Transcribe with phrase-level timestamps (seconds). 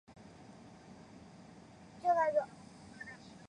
[2.01, 2.45] 在展览期间。